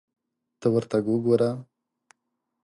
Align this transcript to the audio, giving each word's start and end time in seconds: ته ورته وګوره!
ته 0.59 0.67
ورته 0.73 0.97
وګوره! 1.05 1.51